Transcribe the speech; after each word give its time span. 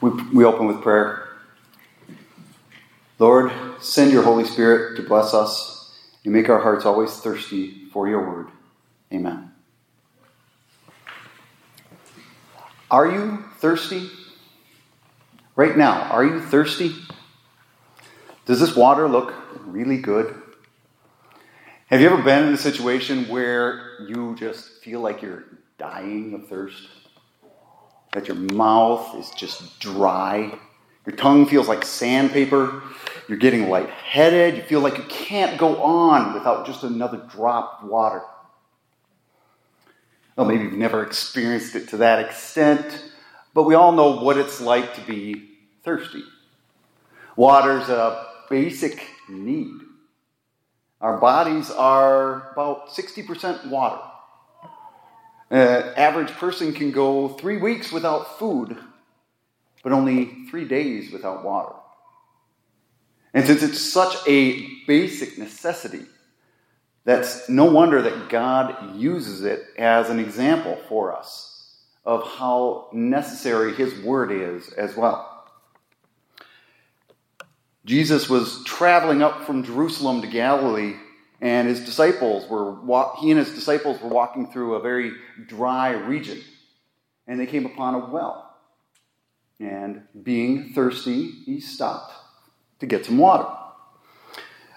We, 0.00 0.10
we 0.32 0.44
open 0.44 0.66
with 0.66 0.80
prayer. 0.82 1.28
Lord, 3.18 3.52
send 3.80 4.12
your 4.12 4.22
Holy 4.22 4.44
Spirit 4.44 4.96
to 4.96 5.02
bless 5.02 5.34
us 5.34 5.94
and 6.24 6.32
make 6.32 6.48
our 6.48 6.60
hearts 6.60 6.86
always 6.86 7.14
thirsty 7.18 7.86
for 7.92 8.08
your 8.08 8.26
word. 8.26 8.48
Amen. 9.12 9.52
Are 12.90 13.06
you 13.06 13.44
thirsty? 13.58 14.08
Right 15.54 15.76
now, 15.76 16.02
are 16.10 16.24
you 16.24 16.40
thirsty? 16.40 16.94
Does 18.46 18.58
this 18.58 18.74
water 18.74 19.06
look 19.06 19.34
really 19.66 19.98
good? 19.98 20.34
Have 21.86 22.00
you 22.00 22.08
ever 22.08 22.22
been 22.22 22.48
in 22.48 22.54
a 22.54 22.58
situation 22.58 23.28
where 23.28 24.00
you 24.08 24.34
just 24.36 24.82
feel 24.82 25.00
like 25.00 25.22
you're 25.22 25.44
dying 25.76 26.34
of 26.34 26.48
thirst? 26.48 26.88
That 28.12 28.28
your 28.28 28.36
mouth 28.36 29.14
is 29.16 29.30
just 29.30 29.78
dry? 29.80 30.58
Your 31.06 31.16
tongue 31.16 31.46
feels 31.46 31.68
like 31.68 31.84
sandpaper? 31.84 32.82
You're 33.28 33.38
getting 33.38 33.68
lightheaded? 33.68 34.56
You 34.56 34.62
feel 34.62 34.80
like 34.80 34.98
you 34.98 35.04
can't 35.04 35.58
go 35.58 35.80
on 35.82 36.34
without 36.34 36.66
just 36.66 36.82
another 36.82 37.18
drop 37.30 37.82
of 37.82 37.88
water? 37.88 38.22
Well, 40.36 40.46
maybe 40.46 40.64
you've 40.64 40.72
never 40.72 41.04
experienced 41.04 41.74
it 41.76 41.88
to 41.90 41.98
that 41.98 42.24
extent, 42.24 43.04
but 43.54 43.64
we 43.64 43.74
all 43.74 43.92
know 43.92 44.20
what 44.20 44.38
it's 44.38 44.60
like 44.60 44.94
to 44.94 45.00
be 45.02 45.50
thirsty. 45.82 46.22
Water's 47.36 47.88
a 47.88 48.26
basic 48.48 49.06
need. 49.28 49.72
Our 51.00 51.18
bodies 51.18 51.70
are 51.70 52.50
about 52.52 52.88
60% 52.88 53.68
water. 53.70 54.02
An 55.50 55.92
average 55.96 56.30
person 56.30 56.72
can 56.72 56.92
go 56.92 57.28
three 57.28 57.56
weeks 57.56 57.90
without 57.90 58.38
food, 58.38 58.76
but 59.82 59.92
only 59.92 60.46
three 60.48 60.64
days 60.64 61.12
without 61.12 61.44
water. 61.44 61.74
And 63.34 63.46
since 63.46 63.62
it's 63.62 63.92
such 63.92 64.16
a 64.28 64.66
basic 64.86 65.38
necessity, 65.38 66.06
that's 67.04 67.48
no 67.48 67.64
wonder 67.64 68.02
that 68.02 68.28
God 68.28 68.96
uses 68.96 69.42
it 69.42 69.64
as 69.78 70.10
an 70.10 70.18
example 70.18 70.78
for 70.88 71.16
us 71.16 71.78
of 72.04 72.26
how 72.26 72.88
necessary 72.92 73.74
His 73.74 73.98
Word 74.02 74.30
is 74.30 74.72
as 74.72 74.96
well. 74.96 75.26
Jesus 77.84 78.28
was 78.28 78.62
traveling 78.64 79.22
up 79.22 79.44
from 79.44 79.64
Jerusalem 79.64 80.20
to 80.22 80.28
Galilee, 80.28 80.94
and 81.40 81.68
his 81.68 81.84
disciples 81.84 82.48
were 82.48 82.76
he 83.20 83.30
and 83.30 83.38
his 83.38 83.54
disciples 83.54 84.00
were 84.00 84.08
walking 84.08 84.50
through 84.52 84.74
a 84.74 84.80
very 84.80 85.12
dry 85.46 85.92
region, 85.92 86.40
and 87.26 87.38
they 87.40 87.46
came 87.46 87.66
upon 87.66 87.94
a 87.94 88.10
well. 88.10 88.46
And 89.58 90.02
being 90.22 90.72
thirsty, 90.72 91.30
he 91.44 91.60
stopped 91.60 92.12
to 92.78 92.86
get 92.86 93.04
some 93.04 93.18
water. 93.18 93.46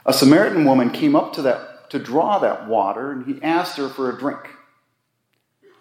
A 0.05 0.13
Samaritan 0.13 0.65
woman 0.65 0.89
came 0.89 1.15
up 1.15 1.33
to 1.33 1.41
that 1.43 1.89
to 1.91 1.99
draw 1.99 2.39
that 2.39 2.67
water, 2.67 3.11
and 3.11 3.25
he 3.25 3.41
asked 3.43 3.77
her 3.77 3.87
for 3.87 4.09
a 4.09 4.17
drink. 4.17 4.39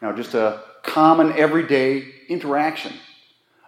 Now, 0.01 0.13
just 0.13 0.35
a 0.35 0.63
common 0.83 1.33
everyday 1.33 2.07
interaction. 2.29 2.93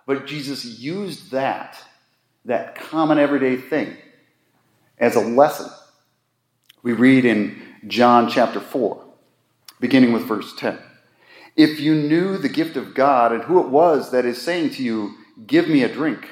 But 0.07 0.27
Jesus 0.27 0.65
used 0.65 1.31
that 1.31 1.79
that 2.45 2.75
common 2.75 3.19
everyday 3.19 3.57
thing 3.57 3.97
as 4.99 5.17
a 5.17 5.21
lesson. 5.21 5.71
We 6.85 6.93
read 6.93 7.25
in 7.25 7.63
John 7.87 8.29
chapter 8.29 8.61
4, 8.61 9.03
beginning 9.81 10.13
with 10.13 10.25
verse 10.25 10.55
10. 10.55 10.79
If 11.57 11.81
you 11.81 11.95
knew 11.95 12.37
the 12.37 12.51
gift 12.51 12.77
of 12.77 12.93
God 12.93 13.33
and 13.33 13.43
who 13.43 13.59
it 13.61 13.71
was 13.71 14.11
that 14.11 14.27
is 14.27 14.43
saying 14.43 14.69
to 14.73 14.83
you, 14.83 15.15
Give 15.47 15.67
me 15.67 15.83
a 15.83 15.91
drink, 15.91 16.29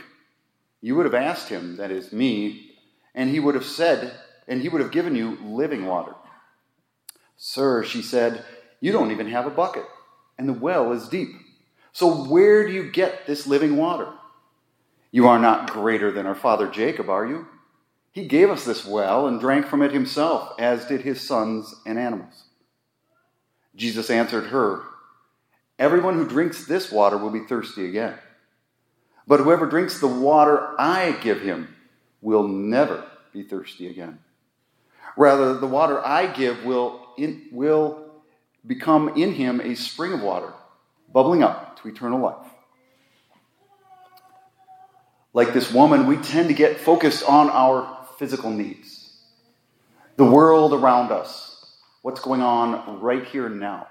you 0.83 0.95
would 0.95 1.07
have 1.07 1.15
asked 1.15 1.49
him, 1.49 1.77
that 1.77 1.91
is 1.91 2.13
me, 2.13 2.73
and 3.15 3.31
he 3.31 3.41
would 3.41 3.55
have 3.55 3.65
said, 3.65 4.13
and 4.47 4.61
he 4.61 4.69
would 4.69 4.83
have 4.83 4.93
given 4.93 5.17
you 5.17 5.39
living 5.43 5.87
water. 5.87 6.15
Sir, 7.39 7.83
she 7.83 8.03
said, 8.03 8.45
you 8.79 8.93
don't 8.93 9.11
even 9.11 9.29
have 9.29 9.47
a 9.47 9.51
bucket, 9.51 9.87
and 10.37 10.47
the 10.47 10.53
well 10.53 10.93
is 10.93 11.09
deep. 11.09 11.31
So 11.93 12.27
where 12.27 12.67
do 12.67 12.75
you 12.75 12.91
get 12.91 13.27
this 13.27 13.47
living 13.47 13.79
water? 13.79 14.13
You 15.13 15.29
are 15.29 15.39
not 15.39 15.71
greater 15.71 16.13
than 16.13 16.27
our 16.27 16.35
father 16.35 16.69
Jacob, 16.69 17.09
are 17.09 17.27
you? 17.27 17.47
He 18.13 18.27
gave 18.27 18.51
us 18.51 18.65
this 18.65 18.85
well 18.85 19.27
and 19.27 19.41
drank 19.41 19.67
from 19.67 19.83
it 19.83 19.93
himself, 19.93 20.53
as 20.59 20.85
did 20.85 21.01
his 21.01 21.27
sons 21.27 21.75
and 21.87 21.99
animals. 21.99 22.45
Jesus 23.75 24.11
answered 24.11 24.49
her, 24.49 24.83
Everyone 25.79 26.15
who 26.15 26.29
drinks 26.29 26.67
this 26.67 26.93
water 26.93 27.17
will 27.17 27.31
be 27.31 27.41
thirsty 27.41 27.89
again. 27.89 28.19
But 29.27 29.41
whoever 29.41 29.67
drinks 29.67 29.99
the 29.99 30.09
water 30.09 30.75
I 30.79 31.13
give 31.23 31.41
him 31.41 31.75
will 32.21 32.47
never 32.47 33.05
be 33.33 33.43
thirsty 33.43 33.89
again. 33.89 34.19
Rather, 35.17 35.55
the 35.55 35.67
water 35.67 36.05
I 36.05 36.27
give 36.27 36.65
will, 36.65 37.01
in, 37.17 37.49
will 37.51 38.05
become 38.67 39.17
in 39.17 39.33
him 39.33 39.61
a 39.61 39.75
spring 39.75 40.13
of 40.13 40.21
water, 40.21 40.53
bubbling 41.13 41.43
up 41.43 41.81
to 41.81 41.89
eternal 41.89 42.21
life 42.21 42.53
like 45.33 45.53
this 45.53 45.73
woman, 45.73 46.07
we 46.07 46.17
tend 46.17 46.49
to 46.49 46.55
get 46.55 46.79
focused 46.79 47.25
on 47.25 47.49
our 47.51 48.02
physical 48.23 48.51
needs, 48.51 49.17
the 50.15 50.25
world 50.25 50.73
around 50.73 51.11
us, 51.11 51.77
what's 52.03 52.21
going 52.21 52.41
on 52.41 53.01
right 53.01 53.25
here 53.25 53.49
now. 53.49 53.89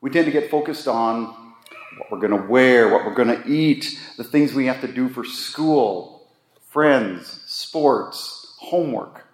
We 0.00 0.10
tend 0.10 0.26
to 0.26 0.32
get 0.32 0.50
focused 0.50 0.88
on 0.88 1.26
what 1.98 2.10
we're 2.10 2.18
going 2.18 2.42
to 2.42 2.48
wear, 2.48 2.88
what 2.88 3.06
we're 3.06 3.14
going 3.14 3.40
to 3.40 3.48
eat, 3.48 3.96
the 4.16 4.24
things 4.24 4.52
we 4.52 4.66
have 4.66 4.80
to 4.80 4.88
do 4.88 5.08
for 5.08 5.22
school, 5.22 6.28
friends, 6.66 7.40
sports, 7.46 8.56
homework. 8.58 9.24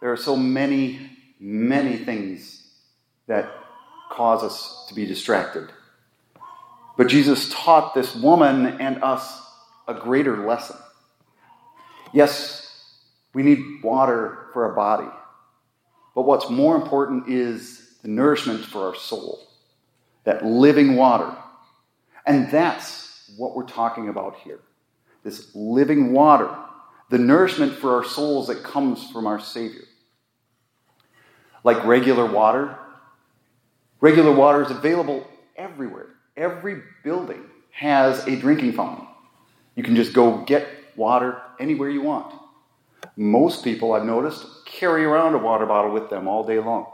There 0.00 0.10
are 0.10 0.16
so 0.16 0.34
many, 0.34 1.10
many 1.38 1.98
things 1.98 2.66
that 3.26 3.52
cause 4.10 4.42
us 4.42 4.86
to 4.88 4.94
be 4.94 5.04
distracted. 5.04 5.70
But 6.96 7.08
Jesus 7.08 7.52
taught 7.52 7.92
this 7.92 8.14
woman 8.14 8.80
and 8.80 9.04
us 9.04 9.38
a 9.86 9.92
greater 9.92 10.46
lesson. 10.46 10.78
Yes, 12.14 12.64
we 13.34 13.42
need 13.42 13.82
water 13.82 14.46
for 14.52 14.66
our 14.66 14.74
body, 14.74 15.08
but 16.14 16.22
what's 16.22 16.50
more 16.50 16.76
important 16.76 17.28
is 17.28 17.96
the 18.02 18.08
nourishment 18.08 18.64
for 18.64 18.88
our 18.88 18.94
soul, 18.94 19.40
that 20.24 20.44
living 20.44 20.96
water. 20.96 21.36
And 22.26 22.50
that's 22.50 23.30
what 23.36 23.54
we're 23.54 23.66
talking 23.66 24.08
about 24.08 24.36
here 24.36 24.60
this 25.24 25.54
living 25.54 26.12
water, 26.12 26.48
the 27.10 27.18
nourishment 27.18 27.74
for 27.74 27.96
our 27.96 28.04
souls 28.04 28.46
that 28.46 28.62
comes 28.62 29.10
from 29.10 29.26
our 29.26 29.40
Savior. 29.40 29.84
Like 31.64 31.84
regular 31.84 32.24
water, 32.24 32.78
regular 34.00 34.32
water 34.32 34.62
is 34.62 34.70
available 34.70 35.26
everywhere. 35.56 36.06
Every 36.36 36.82
building 37.04 37.44
has 37.72 38.26
a 38.26 38.36
drinking 38.36 38.72
fountain. 38.72 39.06
You 39.74 39.82
can 39.82 39.96
just 39.96 40.12
go 40.12 40.44
get 40.44 40.66
water 40.96 41.42
anywhere 41.60 41.90
you 41.90 42.02
want. 42.02 42.32
Most 43.16 43.64
people, 43.64 43.92
I've 43.92 44.04
noticed, 44.04 44.46
carry 44.64 45.04
around 45.04 45.34
a 45.34 45.38
water 45.38 45.66
bottle 45.66 45.92
with 45.92 46.10
them 46.10 46.28
all 46.28 46.44
day 46.44 46.58
long. 46.58 46.86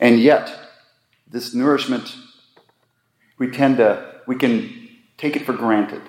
And 0.00 0.20
yet, 0.20 0.52
this 1.30 1.54
nourishment, 1.54 2.16
we 3.38 3.50
tend 3.50 3.78
to, 3.78 4.20
we 4.26 4.36
can 4.36 4.88
take 5.16 5.36
it 5.36 5.44
for 5.44 5.52
granted. 5.52 6.02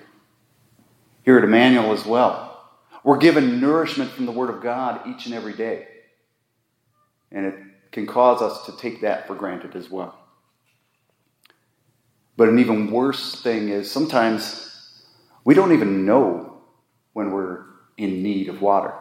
Here 1.23 1.37
at 1.37 1.43
Emmanuel 1.43 1.91
as 1.91 2.05
well. 2.05 2.69
We're 3.03 3.17
given 3.17 3.59
nourishment 3.59 4.11
from 4.11 4.25
the 4.25 4.31
Word 4.31 4.49
of 4.49 4.61
God 4.61 5.07
each 5.07 5.25
and 5.25 5.35
every 5.35 5.53
day. 5.53 5.87
And 7.31 7.45
it 7.45 7.55
can 7.91 8.05
cause 8.05 8.41
us 8.41 8.65
to 8.65 8.77
take 8.77 9.01
that 9.01 9.27
for 9.27 9.35
granted 9.35 9.75
as 9.75 9.89
well. 9.89 10.17
But 12.37 12.49
an 12.49 12.59
even 12.59 12.91
worse 12.91 13.41
thing 13.41 13.69
is 13.69 13.89
sometimes 13.89 15.05
we 15.45 15.53
don't 15.53 15.71
even 15.71 16.05
know 16.05 16.61
when 17.13 17.31
we're 17.31 17.65
in 17.97 18.23
need 18.23 18.49
of 18.49 18.61
water. 18.61 18.93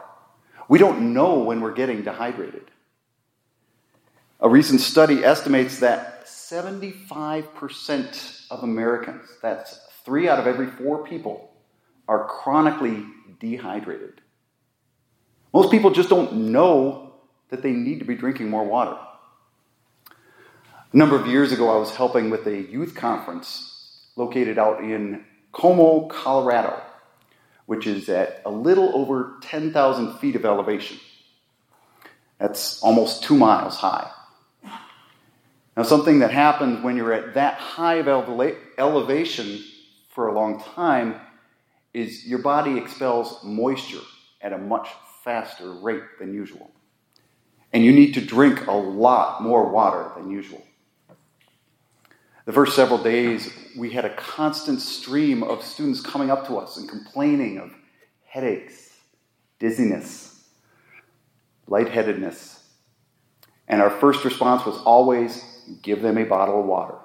We 0.67 0.79
don't 0.79 1.13
know 1.13 1.39
when 1.39 1.61
we're 1.61 1.73
getting 1.73 2.03
dehydrated. 2.03 2.71
A 4.39 4.49
recent 4.49 4.81
study 4.81 5.23
estimates 5.23 5.79
that 5.79 6.25
75% 6.25 8.47
of 8.49 8.63
Americans, 8.63 9.29
that's 9.41 9.79
three 10.03 10.27
out 10.27 10.39
of 10.39 10.47
every 10.47 10.67
four 10.67 11.05
people, 11.05 11.51
are 12.07 12.25
chronically 12.25 13.05
dehydrated. 13.39 14.21
Most 15.53 15.71
people 15.71 15.91
just 15.91 16.09
don't 16.09 16.51
know 16.51 17.13
that 17.49 17.61
they 17.61 17.71
need 17.71 17.99
to 17.99 18.05
be 18.05 18.15
drinking 18.15 18.49
more 18.49 18.63
water. 18.63 18.97
A 20.91 20.97
number 20.97 21.15
of 21.15 21.27
years 21.27 21.51
ago, 21.51 21.69
I 21.69 21.77
was 21.77 21.95
helping 21.95 22.29
with 22.29 22.45
a 22.47 22.61
youth 22.61 22.95
conference 22.95 24.07
located 24.15 24.57
out 24.57 24.83
in 24.83 25.25
Como, 25.51 26.07
Colorado, 26.07 26.81
which 27.65 27.87
is 27.87 28.09
at 28.09 28.41
a 28.45 28.51
little 28.51 28.95
over 28.95 29.37
10,000 29.41 30.17
feet 30.19 30.35
of 30.35 30.45
elevation. 30.45 30.99
That's 32.37 32.81
almost 32.81 33.23
two 33.23 33.35
miles 33.35 33.77
high. 33.77 34.09
Now, 35.77 35.83
something 35.83 36.19
that 36.19 36.31
happens 36.31 36.83
when 36.83 36.95
you're 36.95 37.13
at 37.13 37.33
that 37.33 37.55
high 37.55 37.95
of 37.95 38.07
elevation 38.77 39.63
for 40.09 40.27
a 40.27 40.33
long 40.33 40.61
time 40.61 41.19
is 41.93 42.25
your 42.25 42.39
body 42.39 42.77
expels 42.77 43.43
moisture 43.43 44.03
at 44.41 44.53
a 44.53 44.57
much 44.57 44.87
faster 45.23 45.71
rate 45.71 46.03
than 46.19 46.33
usual. 46.33 46.71
And 47.73 47.83
you 47.83 47.91
need 47.91 48.13
to 48.13 48.21
drink 48.21 48.67
a 48.67 48.71
lot 48.71 49.43
more 49.43 49.69
water 49.69 50.11
than 50.15 50.31
usual. 50.31 50.64
The 52.45 52.53
first 52.53 52.75
several 52.75 52.99
days, 52.99 53.51
we 53.75 53.89
had 53.89 54.05
a 54.05 54.15
constant 54.15 54.79
stream 54.79 55.41
of 55.41 55.63
students 55.63 55.99
coming 55.99 56.29
up 56.29 56.47
to 56.47 56.57
us 56.57 56.77
and 56.77 56.87
complaining 56.87 57.57
of 57.57 57.73
headaches, 58.23 58.91
dizziness, 59.57 60.47
lightheadedness. 61.67 62.63
And 63.67 63.81
our 63.81 63.89
first 63.89 64.23
response 64.23 64.63
was 64.63 64.77
always 64.83 65.43
give 65.81 66.03
them 66.03 66.19
a 66.19 66.23
bottle 66.23 66.59
of 66.59 66.67
water. 66.67 66.97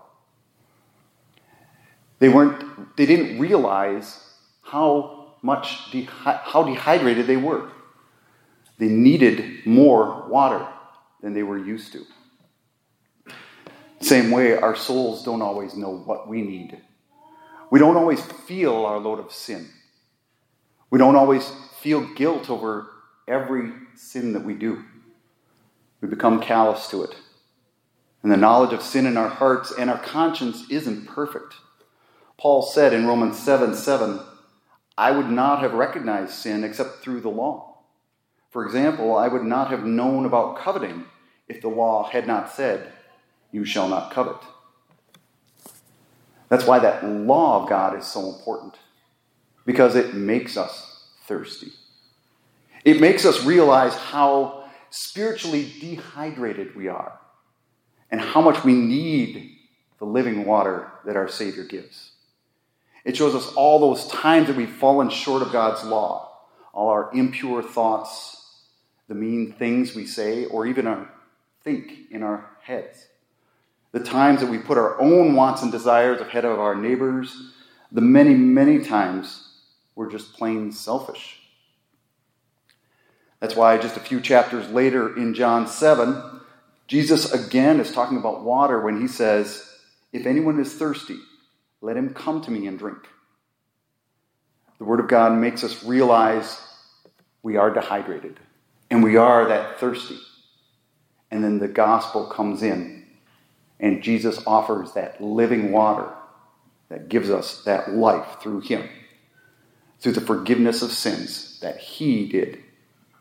They, 2.19 2.29
weren't, 2.29 2.97
they 2.99 3.07
didn't 3.07 3.39
realize 3.39 4.23
how 4.63 5.37
much 5.41 5.91
de- 5.91 6.05
how 6.05 6.65
dehydrated 6.65 7.27
they 7.27 7.39
were. 7.39 7.71
They 8.77 8.89
needed 8.89 9.65
more 9.65 10.27
water 10.29 10.67
than 11.23 11.33
they 11.33 11.43
were 11.43 11.59
used 11.59 11.93
to. 11.93 12.05
Same 14.11 14.33
way, 14.33 14.57
our 14.57 14.75
souls 14.75 15.23
don't 15.23 15.41
always 15.41 15.77
know 15.77 15.99
what 15.99 16.27
we 16.27 16.43
need. 16.43 16.77
We 17.71 17.79
don't 17.79 17.97
always 17.97 18.21
feel 18.21 18.85
our 18.85 18.99
load 18.99 19.21
of 19.21 19.33
sin. 19.33 19.69
We 20.91 20.99
don't 20.99 21.15
always 21.15 21.49
feel 21.81 22.13
guilt 22.15 22.51
over 22.51 22.91
every 23.29 23.71
sin 23.95 24.33
that 24.33 24.45
we 24.45 24.55
do. 24.55 24.83
We 26.01 26.09
become 26.09 26.43
callous 26.43 26.89
to 26.91 27.05
it. 27.05 27.15
And 28.25 28.33
the 28.33 28.37
knowledge 28.37 28.73
of 28.73 28.83
sin 28.83 29.07
in 29.07 29.17
our 29.17 29.29
hearts 29.29 29.73
and 29.79 29.89
our 29.89 30.03
conscience 30.03 30.69
isn't 30.69 31.07
perfect. 31.07 31.55
Paul 32.37 32.63
said 32.63 32.93
in 32.93 33.07
Romans 33.07 33.39
7 33.39 33.77
7, 33.77 34.19
I 34.99 35.13
would 35.13 35.31
not 35.31 35.61
have 35.61 35.75
recognized 35.75 36.33
sin 36.33 36.65
except 36.65 36.97
through 36.97 37.21
the 37.21 37.29
law. 37.29 37.79
For 38.51 38.67
example, 38.67 39.17
I 39.17 39.29
would 39.29 39.45
not 39.45 39.71
have 39.71 39.85
known 39.85 40.27
about 40.27 40.59
coveting 40.59 41.05
if 41.47 41.63
the 41.63 41.69
law 41.69 42.11
had 42.11 42.27
not 42.27 42.51
said, 42.51 42.93
You 43.53 43.65
shall 43.65 43.89
not 43.89 44.13
covet. 44.13 44.37
That's 46.49 46.67
why 46.67 46.81
that 46.81 47.05
law 47.05 47.63
of 47.63 47.69
God 47.69 47.99
is 47.99 48.07
so 48.07 48.29
important, 48.29 48.75
because 49.65 49.95
it 49.95 50.15
makes 50.15 50.57
us 50.57 51.07
thirsty. 51.27 51.73
It 52.85 53.01
makes 53.01 53.25
us 53.25 53.45
realize 53.45 53.95
how 53.95 54.65
spiritually 54.91 55.71
dehydrated 55.81 56.75
we 56.75 56.89
are 56.89 57.21
and 58.11 58.21
how 58.21 58.41
much 58.41 58.65
we 58.65 58.75
need 58.75 59.57
the 59.99 60.05
living 60.07 60.45
water 60.45 60.91
that 61.05 61.17
our 61.17 61.29
Savior 61.29 61.65
gives. 61.65 62.13
It 63.05 63.17
shows 63.17 63.35
us 63.35 63.53
all 63.55 63.79
those 63.79 64.09
times 64.09 64.49
that 64.49 64.57
we've 64.57 64.69
fallen 64.69 65.11
short 65.11 65.43
of 65.43 65.53
God's 65.53 65.85
law, 65.85 66.37
all 66.73 66.89
our 66.89 67.11
impure 67.15 67.63
thoughts, 67.63 68.65
the 69.09 69.15
mean 69.15 69.53
things 69.53 69.95
we 69.95 70.07
say, 70.07 70.47
or 70.47 70.67
even 70.67 70.87
our 70.87 71.11
think 71.63 72.11
in 72.11 72.23
our 72.23 72.51
heads. 72.63 73.07
The 73.93 74.01
times 74.01 74.41
that 74.41 74.51
we 74.51 74.59
put 74.59 74.79
our 74.79 75.01
own 75.01 75.35
wants 75.35 75.63
and 75.63 75.73
desires 75.73 76.21
ahead 76.21 76.45
of 76.45 76.61
our 76.61 76.75
neighbors, 76.75 77.53
the 77.91 78.01
many, 78.01 78.35
many 78.35 78.85
times 78.85 79.49
we're 79.95 80.11
just 80.11 80.35
plain 80.35 80.71
selfish. 80.71 81.41
That's 83.41 83.57
why 83.57 83.79
just 83.79 83.97
a 83.97 84.01
few 84.01 84.21
chapters 84.21 84.69
later 84.71 85.17
in 85.17 85.35
John 85.35 85.67
7, 85.67 86.23
Jesus 86.87 87.33
again 87.33 87.81
is 87.81 87.91
talking 87.91 88.19
about 88.19 88.43
water 88.43 88.81
when 88.81 89.01
he 89.01 89.09
says, 89.09 89.67
If 90.13 90.27
anyone 90.27 90.61
is 90.61 90.75
thirsty, 90.75 91.19
let 91.81 91.97
him 91.97 92.13
come 92.13 92.43
to 92.43 92.51
me 92.51 92.67
and 92.67 92.79
drink. 92.79 92.99
The 94.79 94.85
Word 94.85 95.01
of 95.01 95.09
God 95.09 95.37
makes 95.39 95.65
us 95.65 95.83
realize 95.85 96.61
we 97.43 97.57
are 97.57 97.71
dehydrated 97.71 98.39
and 98.91 99.03
we 99.03 99.17
are 99.17 99.47
that 99.47 99.79
thirsty. 99.79 100.19
And 101.31 101.45
then 101.45 101.59
the 101.59 101.69
gospel 101.69 102.27
comes 102.27 102.63
in, 102.63 103.00
and 103.81 104.03
Jesus 104.03 104.41
offers 104.47 104.93
that 104.93 105.21
living 105.21 105.73
water 105.73 106.13
that 106.91 107.09
gives 107.09 107.31
us 107.31 107.65
that 107.65 107.93
life 107.95 108.41
through 108.41 108.61
Him, 108.61 108.89
through 109.99 110.13
the 110.13 110.21
forgiveness 110.21 110.83
of 110.83 110.93
sins 110.93 111.59
that 111.61 111.79
He 111.79 112.29
did, 112.29 112.63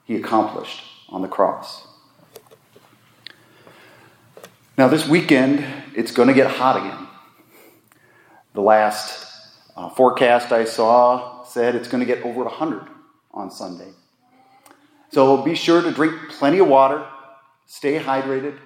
He 0.03 0.15
accomplished 0.15 0.83
on 1.07 1.21
the 1.21 1.27
cross. 1.27 1.87
Now, 4.77 4.87
this 4.87 5.07
weekend, 5.07 5.65
it's 5.95 6.11
going 6.11 6.27
to 6.27 6.33
get 6.33 6.47
hot 6.51 6.77
again. 6.77 7.07
The 8.53 8.61
last 8.61 9.25
uh, 9.75 9.89
forecast 9.89 10.51
I 10.51 10.65
saw 10.65 11.43
said 11.43 11.75
it's 11.75 11.87
going 11.87 11.99
to 11.99 12.05
get 12.05 12.23
over 12.25 12.43
100 12.43 12.87
on 13.33 13.51
Sunday. 13.51 13.89
So 15.11 15.41
be 15.41 15.55
sure 15.55 15.81
to 15.81 15.91
drink 15.91 16.13
plenty 16.29 16.59
of 16.59 16.67
water, 16.67 17.05
stay 17.65 17.99
hydrated, 17.99 18.57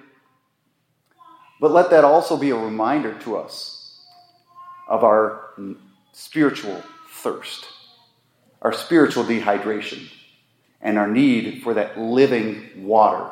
but 1.64 1.72
let 1.72 1.88
that 1.88 2.04
also 2.04 2.36
be 2.36 2.50
a 2.50 2.54
reminder 2.54 3.14
to 3.20 3.38
us 3.38 3.98
of 4.86 5.02
our 5.02 5.54
spiritual 6.12 6.82
thirst, 7.10 7.64
our 8.60 8.70
spiritual 8.70 9.24
dehydration, 9.24 10.06
and 10.82 10.98
our 10.98 11.08
need 11.08 11.62
for 11.62 11.72
that 11.72 11.98
living 11.98 12.68
water 12.76 13.30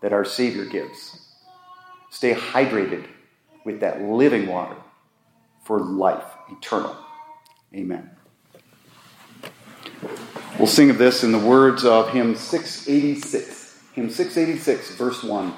that 0.00 0.12
our 0.12 0.24
Savior 0.24 0.64
gives. 0.64 1.26
Stay 2.08 2.34
hydrated 2.34 3.04
with 3.64 3.80
that 3.80 4.00
living 4.00 4.46
water 4.46 4.76
for 5.64 5.80
life 5.80 6.36
eternal. 6.52 6.96
Amen. 7.74 8.08
We'll 10.56 10.68
sing 10.68 10.88
of 10.88 10.98
this 10.98 11.24
in 11.24 11.32
the 11.32 11.38
words 11.38 11.84
of 11.84 12.10
hymn 12.10 12.36
686. 12.36 13.82
Hymn 13.94 14.08
686, 14.08 14.94
verse 14.94 15.24
1. 15.24 15.52